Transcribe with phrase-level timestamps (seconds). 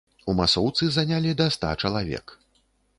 [0.31, 2.39] У масоўцы занялі да ста чалавек.